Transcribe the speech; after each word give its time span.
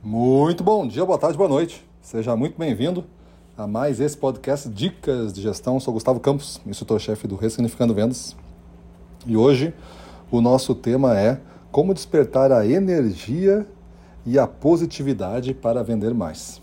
Muito 0.00 0.62
bom 0.62 0.86
dia, 0.86 1.04
boa 1.04 1.18
tarde, 1.18 1.36
boa 1.36 1.48
noite. 1.48 1.84
Seja 2.00 2.36
muito 2.36 2.56
bem-vindo 2.56 3.04
a 3.56 3.66
mais 3.66 3.98
esse 3.98 4.16
podcast 4.16 4.68
Dicas 4.68 5.32
de 5.32 5.42
Gestão. 5.42 5.80
Sou 5.80 5.92
Gustavo 5.92 6.20
Campos, 6.20 6.60
instrutor-chefe 6.64 7.26
do 7.26 7.34
Ressignificando 7.34 7.92
Vendas. 7.92 8.36
E 9.26 9.36
hoje 9.36 9.74
o 10.30 10.40
nosso 10.40 10.72
tema 10.72 11.18
é 11.18 11.40
como 11.72 11.92
despertar 11.92 12.52
a 12.52 12.64
energia 12.64 13.66
e 14.24 14.38
a 14.38 14.46
positividade 14.46 15.52
para 15.52 15.82
vender 15.82 16.14
mais. 16.14 16.62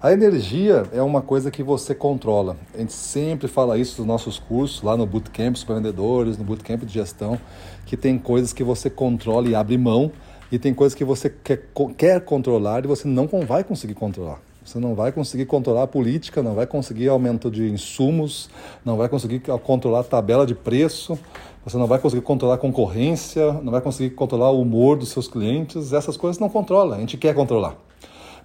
A 0.00 0.12
energia 0.12 0.84
é 0.92 1.02
uma 1.02 1.20
coisa 1.20 1.50
que 1.50 1.64
você 1.64 1.96
controla. 1.96 2.56
A 2.72 2.78
gente 2.78 2.92
sempre 2.92 3.48
fala 3.48 3.76
isso 3.76 4.00
nos 4.00 4.06
nossos 4.06 4.38
cursos, 4.38 4.80
lá 4.82 4.96
no 4.96 5.04
Bootcamp 5.04 5.56
para 5.66 5.74
vendedores, 5.74 6.38
no 6.38 6.44
Bootcamp 6.44 6.84
de 6.84 6.94
gestão, 6.94 7.36
que 7.84 7.96
tem 7.96 8.16
coisas 8.16 8.52
que 8.52 8.62
você 8.62 8.88
controla 8.88 9.48
e 9.48 9.56
abre 9.56 9.76
mão, 9.76 10.12
e 10.50 10.58
tem 10.58 10.72
coisas 10.72 10.94
que 10.94 11.04
você 11.04 11.28
quer, 11.30 11.62
quer 11.96 12.20
controlar 12.20 12.84
e 12.84 12.88
você 12.88 13.06
não 13.06 13.28
vai 13.46 13.62
conseguir 13.62 13.94
controlar. 13.94 14.40
Você 14.64 14.78
não 14.78 14.94
vai 14.94 15.10
conseguir 15.10 15.46
controlar 15.46 15.84
a 15.84 15.86
política, 15.86 16.42
não 16.42 16.54
vai 16.54 16.66
conseguir 16.66 17.08
aumento 17.08 17.50
de 17.50 17.70
insumos, 17.70 18.50
não 18.84 18.98
vai 18.98 19.08
conseguir 19.08 19.40
controlar 19.62 20.00
a 20.00 20.04
tabela 20.04 20.46
de 20.46 20.54
preço, 20.54 21.18
você 21.64 21.78
não 21.78 21.86
vai 21.86 21.98
conseguir 21.98 22.22
controlar 22.22 22.56
a 22.56 22.58
concorrência, 22.58 23.52
não 23.62 23.72
vai 23.72 23.80
conseguir 23.80 24.10
controlar 24.14 24.50
o 24.50 24.60
humor 24.60 24.98
dos 24.98 25.08
seus 25.08 25.26
clientes. 25.26 25.92
Essas 25.92 26.18
coisas 26.18 26.38
não 26.38 26.50
controla, 26.50 26.96
a 26.96 27.00
gente 27.00 27.16
quer 27.16 27.34
controlar. 27.34 27.76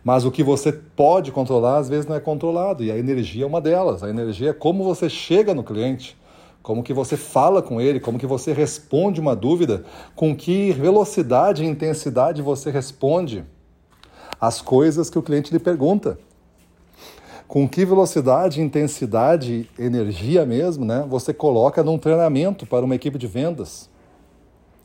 Mas 0.03 0.25
o 0.25 0.31
que 0.31 0.43
você 0.43 0.71
pode 0.71 1.31
controlar, 1.31 1.77
às 1.77 1.89
vezes 1.89 2.05
não 2.05 2.15
é 2.15 2.19
controlado, 2.19 2.83
e 2.83 2.91
a 2.91 2.97
energia 2.97 3.43
é 3.43 3.47
uma 3.47 3.61
delas. 3.61 4.03
A 4.03 4.09
energia 4.09 4.49
é 4.49 4.53
como 4.53 4.83
você 4.83 5.09
chega 5.09 5.53
no 5.53 5.63
cliente, 5.63 6.17
como 6.63 6.81
que 6.81 6.93
você 6.93 7.15
fala 7.15 7.61
com 7.61 7.79
ele, 7.79 7.99
como 7.99 8.17
que 8.17 8.25
você 8.25 8.53
responde 8.53 9.21
uma 9.21 9.35
dúvida, 9.35 9.85
com 10.15 10.35
que 10.35 10.71
velocidade 10.71 11.63
e 11.63 11.67
intensidade 11.67 12.41
você 12.41 12.71
responde 12.71 13.43
as 14.41 14.61
coisas 14.61 15.09
que 15.09 15.19
o 15.19 15.21
cliente 15.21 15.53
lhe 15.53 15.59
pergunta. 15.59 16.17
Com 17.47 17.69
que 17.69 17.85
velocidade, 17.85 18.61
intensidade, 18.61 19.69
energia 19.77 20.45
mesmo, 20.45 20.83
né? 20.83 21.05
Você 21.07 21.31
coloca 21.33 21.83
num 21.83 21.99
treinamento 21.99 22.65
para 22.65 22.83
uma 22.83 22.95
equipe 22.95 23.19
de 23.19 23.27
vendas. 23.27 23.87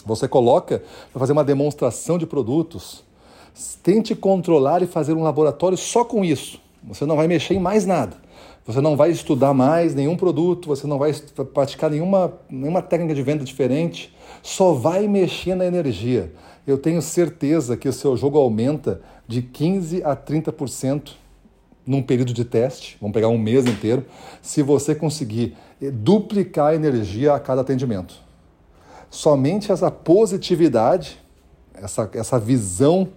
Você 0.04 0.28
coloca 0.28 0.82
para 1.10 1.20
fazer 1.20 1.32
uma 1.32 1.44
demonstração 1.44 2.18
de 2.18 2.26
produtos 2.26 3.08
Tente 3.82 4.14
controlar 4.14 4.82
e 4.82 4.86
fazer 4.86 5.14
um 5.14 5.22
laboratório 5.22 5.76
só 5.76 6.04
com 6.04 6.24
isso. 6.24 6.60
Você 6.84 7.04
não 7.04 7.16
vai 7.16 7.26
mexer 7.26 7.54
em 7.54 7.58
mais 7.58 7.84
nada. 7.84 8.16
Você 8.68 8.82
não 8.82 8.98
vai 8.98 9.10
estudar 9.10 9.54
mais 9.54 9.94
nenhum 9.94 10.14
produto, 10.14 10.68
você 10.68 10.86
não 10.86 10.98
vai 10.98 11.10
praticar 11.54 11.90
nenhuma, 11.90 12.34
nenhuma 12.50 12.82
técnica 12.82 13.14
de 13.14 13.22
venda 13.22 13.42
diferente, 13.42 14.14
só 14.42 14.74
vai 14.74 15.08
mexer 15.08 15.54
na 15.54 15.64
energia. 15.64 16.34
Eu 16.66 16.76
tenho 16.76 17.00
certeza 17.00 17.78
que 17.78 17.88
o 17.88 17.92
seu 17.94 18.14
jogo 18.14 18.36
aumenta 18.36 19.00
de 19.26 19.40
15 19.40 20.04
a 20.04 20.14
30% 20.14 21.12
num 21.86 22.02
período 22.02 22.34
de 22.34 22.44
teste, 22.44 22.98
vamos 23.00 23.14
pegar 23.14 23.28
um 23.28 23.38
mês 23.38 23.64
inteiro, 23.64 24.04
se 24.42 24.62
você 24.62 24.94
conseguir 24.94 25.56
duplicar 25.80 26.72
a 26.72 26.74
energia 26.74 27.32
a 27.32 27.40
cada 27.40 27.62
atendimento. 27.62 28.16
Somente 29.08 29.72
essa 29.72 29.90
positividade, 29.90 31.18
essa, 31.72 32.10
essa 32.12 32.38
visão 32.38 33.08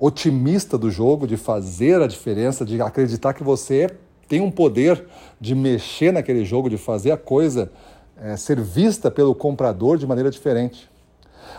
otimista 0.00 0.78
do 0.78 0.90
jogo, 0.90 1.26
de 1.26 1.36
fazer 1.36 2.00
a 2.00 2.06
diferença, 2.06 2.64
de 2.64 2.80
acreditar 2.80 3.34
que 3.34 3.44
você 3.44 3.90
tem 4.28 4.40
um 4.40 4.50
poder 4.50 5.06
de 5.40 5.54
mexer 5.54 6.12
naquele 6.12 6.44
jogo, 6.44 6.68
de 6.68 6.76
fazer 6.76 7.10
a 7.10 7.16
coisa 7.16 7.72
é, 8.20 8.36
ser 8.36 8.60
vista 8.60 9.10
pelo 9.10 9.34
comprador 9.34 9.96
de 9.96 10.06
maneira 10.06 10.30
diferente. 10.30 10.88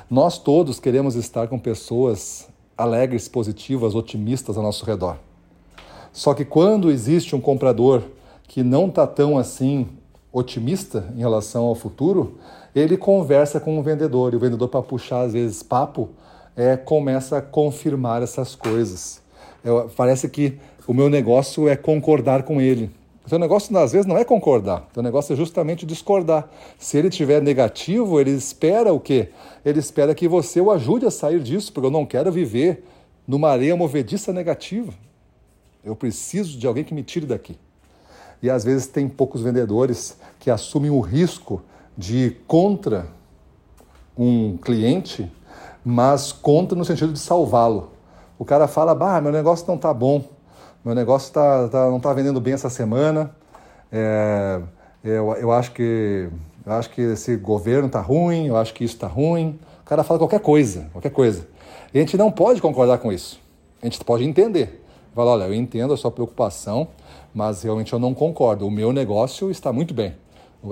Nós 0.10 0.38
todos 0.38 0.80
queremos 0.80 1.16
estar 1.16 1.48
com 1.48 1.58
pessoas 1.58 2.48
alegres, 2.78 3.28
positivas, 3.28 3.96
otimistas 3.96 4.56
ao 4.56 4.64
nosso 4.64 4.86
redor. 4.86 5.18
Só 6.14 6.34
que 6.34 6.46
quando 6.46 6.92
existe 6.92 7.36
um 7.36 7.42
comprador 7.42 8.04
que 8.48 8.64
não 8.64 8.88
está 8.88 9.06
tão 9.06 9.38
assim 9.38 9.88
otimista 10.32 11.12
em 11.16 11.20
relação 11.20 11.66
ao 11.66 11.76
futuro, 11.76 12.38
ele 12.76 12.98
conversa 12.98 13.60
com 13.60 13.80
o 13.80 13.84
vendedor 13.84 14.34
e 14.34 14.36
o 14.36 14.40
vendedor 14.40 14.68
para 14.68 14.82
puxar 14.82 15.22
às 15.22 15.34
vezes 15.34 15.64
papo 15.64 16.10
é, 16.56 16.76
começa 16.76 17.38
a 17.38 17.42
confirmar 17.42 18.22
essas 18.22 18.56
coisas. 18.56 19.22
Eu, 19.64 19.90
parece 19.96 20.30
que 20.30 20.58
o 20.88 20.94
meu 20.94 21.10
negócio 21.10 21.68
é 21.68 21.76
concordar 21.76 22.44
com 22.44 22.60
ele. 22.62 22.92
O 23.32 23.38
negócio, 23.38 23.78
às 23.78 23.92
vezes, 23.92 24.08
não 24.08 24.18
é 24.18 24.26
concordar. 24.26 24.88
O 24.96 25.02
negócio 25.04 25.34
é 25.34 25.36
justamente 25.36 25.86
discordar. 25.86 26.50
Se 26.80 26.98
ele 26.98 27.10
tiver 27.10 27.42
negativo, 27.42 28.20
ele 28.20 28.32
espera 28.32 28.92
o 28.92 29.00
quê? 29.00 29.30
Ele 29.64 29.80
espera 29.80 30.16
que 30.16 30.28
você 30.28 30.60
o 30.60 30.72
ajude 30.72 31.06
a 31.06 31.12
sair 31.12 31.40
disso, 31.40 31.72
porque 31.72 31.86
eu 31.86 31.92
não 31.92 32.06
quero 32.06 32.32
viver 32.32 32.84
numa 33.28 33.50
areia 33.50 33.76
movediça 33.76 34.34
negativa. 34.34 34.92
Eu 35.84 35.96
preciso 35.96 36.58
de 36.58 36.66
alguém 36.66 36.84
que 36.84 36.94
me 36.94 37.04
tire 37.04 37.28
daqui. 37.28 37.56
E 38.42 38.50
às 38.50 38.64
vezes 38.64 38.88
tem 38.88 39.08
poucos 39.08 39.42
vendedores 39.42 40.18
que 40.40 40.50
assumem 40.50 40.90
o 40.90 41.00
risco 41.00 41.62
de 41.96 42.18
ir 42.18 42.42
contra 42.48 43.08
um 44.18 44.58
cliente 44.58 45.30
mas 45.84 46.32
conta 46.32 46.76
no 46.76 46.86
sentido 46.86 47.14
de 47.14 47.20
salvá-lo. 47.20 47.92
O 48.40 48.46
cara 48.46 48.68
fala, 48.68 48.96
bah, 48.96 49.22
meu 49.22 49.32
negócio 49.32 49.68
não 49.68 49.76
está 49.76 49.94
bom, 49.94 50.24
meu 50.84 50.96
negócio 50.96 51.32
tá, 51.32 51.68
tá 51.68 51.88
não 51.90 51.98
está 51.98 52.14
vendendo 52.14 52.40
bem 52.40 52.54
essa 52.54 52.70
semana, 52.70 53.36
é, 53.92 54.62
eu, 55.04 55.34
eu, 55.34 55.52
acho 55.52 55.72
que, 55.72 56.30
eu 56.66 56.74
acho 56.74 56.90
que 56.90 57.02
esse 57.02 57.36
governo 57.36 57.88
está 57.88 58.00
ruim, 58.00 58.48
eu 58.48 58.58
acho 58.58 58.74
que 58.74 58.84
isso 58.84 58.96
está 58.96 59.08
ruim. 59.08 59.60
O 59.82 59.86
cara 59.86 60.04
fala 60.04 60.20
qualquer 60.20 60.40
coisa, 60.40 60.88
qualquer 60.92 61.12
coisa. 61.12 61.48
E 61.94 61.98
a 61.98 62.02
gente 62.02 62.16
não 62.16 62.32
pode 62.32 62.62
concordar 62.62 63.00
com 63.00 63.12
isso. 63.12 63.40
A 63.82 63.86
gente 63.86 64.04
pode 64.04 64.24
entender. 64.24 64.84
Fala, 65.16 65.32
olha, 65.32 65.44
eu 65.46 65.54
entendo 65.54 65.94
a 65.94 65.98
sua 65.98 66.12
preocupação, 66.12 66.88
mas 67.34 67.64
realmente 67.64 67.92
eu 67.92 68.00
não 68.00 68.14
concordo. 68.14 68.66
O 68.68 68.72
meu 68.72 68.94
negócio 68.94 69.50
está 69.50 69.74
muito 69.74 69.94
bem. 69.94 70.16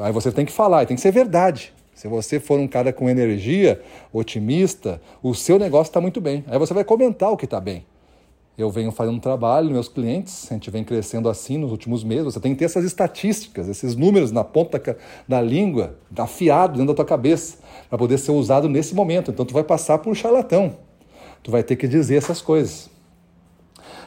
Aí 0.01 0.11
você 0.11 0.31
tem 0.31 0.45
que 0.45 0.51
falar, 0.51 0.85
tem 0.85 0.95
que 0.95 1.01
ser 1.01 1.11
verdade. 1.11 1.73
Se 1.97 2.07
você 2.07 2.39
for 2.39 2.59
um 2.59 2.67
cara 2.67 2.93
com 2.93 3.09
energia, 3.09 3.81
otimista, 4.13 5.01
o 5.23 5.33
seu 5.33 5.57
negócio 5.57 5.89
está 5.89 5.99
muito 5.99 6.21
bem. 6.21 6.45
Aí 6.45 6.59
você 6.59 6.71
vai 6.71 6.83
comentar 6.83 7.31
o 7.31 7.35
que 7.35 7.45
está 7.45 7.59
bem. 7.59 7.87
Eu 8.55 8.69
venho 8.69 8.91
fazendo 8.91 9.19
trabalho, 9.19 9.71
meus 9.71 9.87
clientes, 9.87 10.45
a 10.51 10.53
gente 10.53 10.69
vem 10.69 10.83
crescendo 10.83 11.27
assim 11.27 11.57
nos 11.57 11.71
últimos 11.71 12.03
meses. 12.03 12.25
Você 12.25 12.39
tem 12.39 12.53
que 12.53 12.59
ter 12.59 12.65
essas 12.65 12.85
estatísticas, 12.85 13.67
esses 13.67 13.95
números 13.95 14.31
na 14.31 14.43
ponta 14.43 14.79
da 15.27 15.41
língua, 15.41 15.95
afiado 16.15 16.73
dentro 16.73 16.89
da 16.89 16.93
tua 16.93 17.03
cabeça, 17.03 17.57
para 17.89 17.97
poder 17.97 18.19
ser 18.19 18.29
usado 18.29 18.69
nesse 18.69 18.93
momento. 18.93 19.31
Então 19.31 19.43
tu 19.43 19.55
vai 19.55 19.63
passar 19.63 19.97
por 19.97 20.15
charlatão. 20.15 20.77
Tu 21.41 21.49
vai 21.49 21.63
ter 21.63 21.75
que 21.77 21.87
dizer 21.87 22.17
essas 22.17 22.43
coisas. 22.43 22.91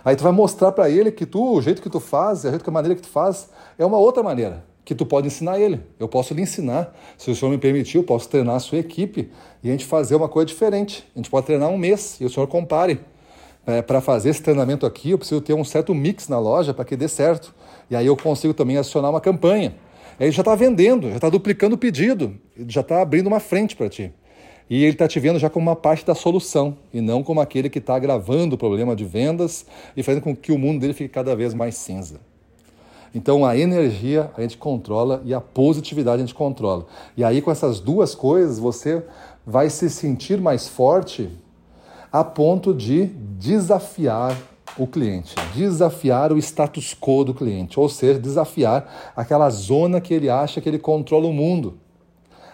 Aí 0.05 0.15
tu 0.15 0.23
vai 0.23 0.33
mostrar 0.33 0.71
para 0.71 0.89
ele 0.89 1.11
que 1.11 1.27
tu, 1.27 1.57
o 1.57 1.61
jeito 1.61 1.83
que 1.83 1.91
tu 1.91 1.99
faz, 1.99 2.47
a 2.47 2.71
maneira 2.71 2.95
que 2.95 3.03
tu 3.03 3.09
faz 3.09 3.51
é 3.77 3.85
uma 3.85 3.99
outra 3.99 4.23
maneira 4.23 4.70
que 4.91 4.95
tu 4.97 5.07
pode 5.07 5.29
ensinar 5.29 5.61
ele. 5.61 5.81
Eu 6.01 6.09
posso 6.09 6.35
lhe 6.35 6.43
ensinar. 6.43 6.93
Se 7.17 7.31
o 7.31 7.37
senhor 7.37 7.49
me 7.53 7.59
permitir, 7.59 7.97
eu 7.97 8.03
posso 8.03 8.29
treinar 8.29 8.57
a 8.57 8.59
sua 8.59 8.79
equipe 8.79 9.31
e 9.63 9.69
a 9.69 9.71
gente 9.71 9.85
fazer 9.85 10.17
uma 10.17 10.29
coisa 10.29 10.47
diferente. 10.47 11.07
A 11.15 11.19
gente 11.21 11.31
pode 11.31 11.47
treinar 11.47 11.69
um 11.69 11.79
mês 11.79 12.21
e 12.21 12.25
o 12.25 12.29
senhor 12.29 12.49
compare. 12.49 12.99
É, 13.65 13.83
para 13.83 14.01
fazer 14.01 14.31
esse 14.31 14.43
treinamento 14.43 14.85
aqui, 14.85 15.13
eu 15.13 15.19
preciso 15.19 15.41
ter 15.43 15.55
um 15.55 15.63
certo 15.63 15.95
mix 15.95 16.27
na 16.27 16.41
loja 16.41 16.75
para 16.75 16.85
que 16.85 16.97
dê 16.97 17.07
certo. 17.07 17.55
E 17.89 17.95
aí 17.95 18.05
eu 18.05 18.17
consigo 18.17 18.53
também 18.53 18.79
acionar 18.79 19.13
uma 19.13 19.21
campanha. 19.21 19.77
Aí 20.19 20.27
ele 20.27 20.33
já 20.33 20.41
está 20.41 20.57
vendendo, 20.57 21.09
já 21.09 21.15
está 21.15 21.29
duplicando 21.29 21.77
o 21.77 21.79
pedido, 21.79 22.37
já 22.67 22.81
está 22.81 23.01
abrindo 23.01 23.29
uma 23.29 23.39
frente 23.39 23.77
para 23.77 23.89
ti. 23.89 24.13
E 24.69 24.83
ele 24.83 24.95
está 24.95 25.07
te 25.07 25.21
vendo 25.21 25.39
já 25.39 25.49
como 25.49 25.69
uma 25.69 25.77
parte 25.77 26.05
da 26.05 26.17
solução, 26.17 26.77
e 26.93 27.01
não 27.01 27.23
como 27.23 27.41
aquele 27.41 27.71
que 27.71 27.79
está 27.79 27.95
agravando 27.95 28.57
o 28.57 28.59
problema 28.59 28.97
de 28.97 29.05
vendas 29.05 29.65
e 29.97 30.03
fazendo 30.03 30.23
com 30.23 30.35
que 30.35 30.51
o 30.51 30.59
mundo 30.59 30.81
dele 30.81 30.95
fique 30.95 31.11
cada 31.11 31.37
vez 31.37 31.55
mais 31.55 31.77
cinza. 31.77 32.29
Então 33.15 33.45
a 33.45 33.57
energia 33.57 34.31
a 34.37 34.41
gente 34.41 34.57
controla 34.57 35.21
e 35.25 35.35
a 35.35 35.41
positividade 35.41 36.23
a 36.23 36.27
gente 36.27 36.35
controla. 36.35 36.87
E 37.17 37.25
aí 37.25 37.43
com 37.43 37.51
essas 37.51 37.81
duas 37.81 38.15
coisas 38.15 38.59
você 38.59 39.03
vai 39.47 39.69
se 39.69 39.91
sentir 39.91 40.41
mais 40.41 40.69
forte 40.69 41.31
a 42.13 42.23
ponto 42.25 42.75
de 42.75 43.07
desafiar 43.07 44.37
o 44.79 44.87
cliente, 44.87 45.35
desafiar 45.55 46.33
o 46.33 46.39
status 46.39 46.95
quo 46.99 47.25
do 47.25 47.35
cliente, 47.35 47.79
ou 47.79 47.89
seja, 47.89 48.19
desafiar 48.19 49.13
aquela 49.17 49.51
zona 49.51 50.01
que 50.01 50.15
ele 50.15 50.31
acha 50.31 50.61
que 50.61 50.69
ele 50.69 50.79
controla 50.79 51.27
o 51.27 51.33
mundo. 51.33 51.79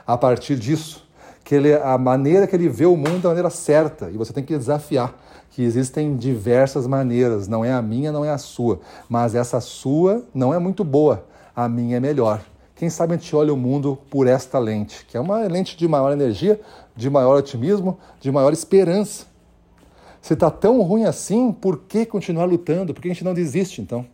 A 0.06 0.16
partir 0.16 0.56
disso, 0.56 1.05
que 1.46 1.54
ele, 1.54 1.72
a 1.72 1.96
maneira 1.96 2.44
que 2.44 2.56
ele 2.56 2.68
vê 2.68 2.86
o 2.86 2.96
mundo 2.96 3.22
é 3.22 3.26
a 3.26 3.28
maneira 3.28 3.50
certa 3.50 4.10
e 4.10 4.16
você 4.16 4.32
tem 4.32 4.42
que 4.42 4.58
desafiar 4.58 5.14
que 5.48 5.62
existem 5.62 6.16
diversas 6.16 6.88
maneiras, 6.88 7.46
não 7.46 7.64
é 7.64 7.72
a 7.72 7.80
minha, 7.80 8.10
não 8.10 8.24
é 8.24 8.30
a 8.30 8.36
sua, 8.36 8.80
mas 9.08 9.32
essa 9.32 9.60
sua 9.60 10.24
não 10.34 10.52
é 10.52 10.58
muito 10.58 10.82
boa, 10.82 11.24
a 11.54 11.68
minha 11.68 11.98
é 11.98 12.00
melhor. 12.00 12.42
Quem 12.74 12.90
sabe 12.90 13.14
a 13.14 13.16
gente 13.16 13.34
olha 13.34 13.54
o 13.54 13.56
mundo 13.56 13.96
por 14.10 14.26
esta 14.26 14.58
lente, 14.58 15.06
que 15.06 15.16
é 15.16 15.20
uma 15.20 15.38
lente 15.46 15.76
de 15.76 15.86
maior 15.86 16.12
energia, 16.12 16.60
de 16.96 17.08
maior 17.08 17.36
otimismo, 17.36 17.96
de 18.20 18.30
maior 18.32 18.52
esperança. 18.52 19.26
Se 20.20 20.34
está 20.34 20.50
tão 20.50 20.82
ruim 20.82 21.04
assim, 21.04 21.52
por 21.52 21.78
que 21.78 22.04
continuar 22.04 22.46
lutando? 22.46 22.92
Por 22.92 23.00
que 23.00 23.08
a 23.08 23.12
gente 23.12 23.24
não 23.24 23.32
desiste 23.32 23.80
então? 23.80 24.04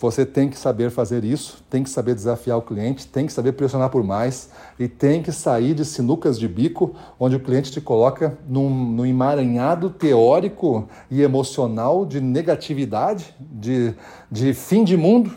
Você 0.00 0.24
tem 0.24 0.48
que 0.48 0.58
saber 0.58 0.90
fazer 0.90 1.24
isso, 1.24 1.62
tem 1.68 1.82
que 1.82 1.90
saber 1.90 2.14
desafiar 2.14 2.56
o 2.56 2.62
cliente, 2.62 3.06
tem 3.06 3.26
que 3.26 3.32
saber 3.34 3.52
pressionar 3.52 3.90
por 3.90 4.02
mais 4.02 4.48
e 4.78 4.88
tem 4.88 5.22
que 5.22 5.30
sair 5.30 5.74
de 5.74 5.84
sinucas 5.84 6.38
de 6.38 6.48
bico, 6.48 6.94
onde 7.18 7.36
o 7.36 7.40
cliente 7.40 7.70
te 7.70 7.82
coloca 7.82 8.38
num, 8.48 8.70
num 8.70 9.04
emaranhado 9.04 9.90
teórico 9.90 10.88
e 11.10 11.20
emocional 11.20 12.06
de 12.06 12.18
negatividade, 12.18 13.34
de, 13.38 13.92
de 14.32 14.54
fim 14.54 14.84
de 14.84 14.96
mundo, 14.96 15.36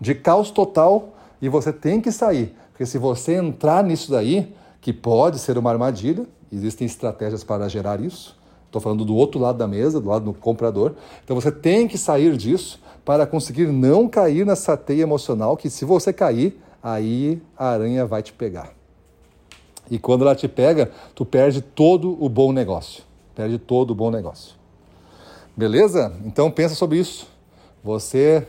de 0.00 0.14
caos 0.14 0.52
total, 0.52 1.16
e 1.42 1.48
você 1.48 1.72
tem 1.72 2.00
que 2.00 2.12
sair. 2.12 2.54
Porque 2.70 2.86
se 2.86 2.98
você 2.98 3.34
entrar 3.34 3.82
nisso 3.82 4.12
daí, 4.12 4.54
que 4.80 4.92
pode 4.92 5.40
ser 5.40 5.58
uma 5.58 5.72
armadilha, 5.72 6.24
existem 6.52 6.86
estratégias 6.86 7.42
para 7.42 7.68
gerar 7.68 8.00
isso. 8.00 8.38
Estou 8.76 8.90
falando 8.90 9.06
do 9.06 9.16
outro 9.16 9.40
lado 9.40 9.56
da 9.56 9.66
mesa, 9.66 9.98
do 9.98 10.08
lado 10.08 10.26
do 10.26 10.34
comprador. 10.34 10.94
Então 11.24 11.34
você 11.34 11.50
tem 11.50 11.88
que 11.88 11.96
sair 11.96 12.36
disso 12.36 12.78
para 13.06 13.26
conseguir 13.26 13.68
não 13.68 14.06
cair 14.06 14.44
nessa 14.44 14.76
teia 14.76 15.02
emocional 15.02 15.56
que 15.56 15.70
se 15.70 15.86
você 15.86 16.12
cair, 16.12 16.60
aí 16.82 17.40
a 17.56 17.68
aranha 17.68 18.04
vai 18.04 18.22
te 18.22 18.34
pegar. 18.34 18.74
E 19.90 19.98
quando 19.98 20.22
ela 20.22 20.34
te 20.34 20.46
pega, 20.46 20.90
tu 21.14 21.24
perde 21.24 21.62
todo 21.62 22.22
o 22.22 22.28
bom 22.28 22.52
negócio. 22.52 23.02
Perde 23.34 23.56
todo 23.56 23.92
o 23.92 23.94
bom 23.94 24.10
negócio. 24.10 24.54
Beleza? 25.56 26.12
Então 26.26 26.50
pensa 26.50 26.74
sobre 26.74 26.98
isso. 26.98 27.26
Você 27.82 28.46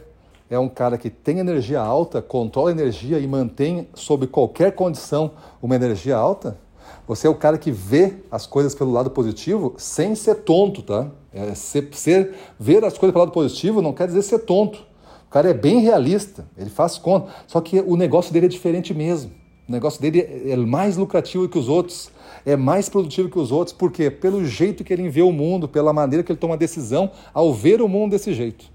é 0.49 0.59
um 0.59 0.67
cara 0.67 0.97
que 0.97 1.09
tem 1.09 1.39
energia 1.39 1.79
alta, 1.79 2.21
controla 2.21 2.69
a 2.69 2.73
energia 2.73 3.17
e 3.17 3.25
mantém 3.25 3.87
sob 3.93 4.27
qualquer 4.27 4.73
condição 4.73 5.31
uma 5.61 5.75
energia 5.75 6.17
alta? 6.17 6.57
Você 7.07 7.27
é 7.27 7.29
o 7.29 7.35
cara 7.35 7.57
que 7.57 7.71
vê 7.71 8.15
as 8.29 8.45
coisas 8.45 8.75
pelo 8.75 8.91
lado 8.91 9.09
positivo 9.09 9.73
sem 9.77 10.15
ser 10.15 10.35
tonto, 10.35 10.81
tá? 10.81 11.09
É, 11.33 11.53
ser, 11.55 11.89
ser, 11.93 12.33
ver 12.59 12.83
as 12.83 12.97
coisas 12.97 13.13
pelo 13.13 13.25
lado 13.25 13.31
positivo 13.31 13.81
não 13.81 13.93
quer 13.93 14.07
dizer 14.07 14.21
ser 14.21 14.39
tonto. 14.39 14.85
O 15.27 15.29
cara 15.29 15.49
é 15.49 15.53
bem 15.53 15.79
realista, 15.79 16.45
ele 16.57 16.69
faz 16.69 16.97
conta. 16.97 17.31
Só 17.47 17.61
que 17.61 17.79
o 17.81 17.95
negócio 17.95 18.31
dele 18.33 18.45
é 18.45 18.49
diferente 18.49 18.93
mesmo. 18.93 19.31
O 19.67 19.71
negócio 19.71 20.01
dele 20.01 20.21
é 20.45 20.55
mais 20.55 20.95
lucrativo 20.95 21.49
que 21.49 21.59
os 21.59 21.67
outros, 21.67 22.09
é 22.45 22.55
mais 22.55 22.87
produtivo 22.87 23.29
que 23.29 23.37
os 23.37 23.51
outros. 23.51 23.75
Por 23.75 23.91
quê? 23.91 24.09
Pelo 24.09 24.45
jeito 24.45 24.83
que 24.83 24.93
ele 24.93 25.09
vê 25.09 25.21
o 25.21 25.31
mundo, 25.31 25.67
pela 25.67 25.91
maneira 25.91 26.23
que 26.23 26.31
ele 26.31 26.39
toma 26.39 26.55
decisão 26.55 27.11
ao 27.33 27.53
ver 27.53 27.81
o 27.81 27.87
mundo 27.87 28.11
desse 28.11 28.33
jeito. 28.33 28.65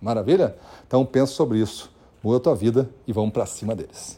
Maravilha? 0.00 0.56
Então 0.86 1.04
pensa 1.04 1.32
sobre 1.32 1.58
isso, 1.58 1.92
muda 2.22 2.36
a 2.36 2.40
tua 2.40 2.54
vida 2.54 2.88
e 3.06 3.12
vamos 3.12 3.32
para 3.32 3.44
cima 3.46 3.74
deles. 3.74 4.16